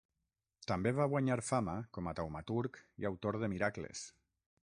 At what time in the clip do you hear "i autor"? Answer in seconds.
3.03-3.39